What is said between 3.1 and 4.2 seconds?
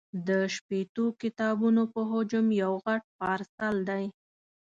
پارسل دی.